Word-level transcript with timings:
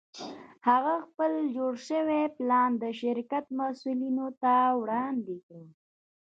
هغه 0.67 0.95
خپل 1.05 1.31
جوړ 1.55 1.73
شوی 1.87 2.21
پلان 2.37 2.69
د 2.83 2.85
شرکت 3.01 3.45
مسوولینو 3.59 4.27
ته 4.41 4.53
وړاندې 4.81 5.35
کړ 5.45 5.63